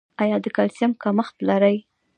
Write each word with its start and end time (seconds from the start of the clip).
ایا 0.21 0.37
د 0.43 0.45
کلسیم 0.55 0.91
کمښت 1.03 1.35
لرئ؟ 1.47 1.77